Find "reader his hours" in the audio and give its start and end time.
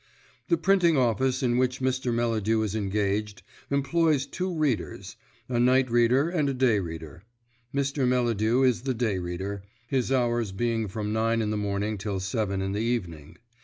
9.19-10.51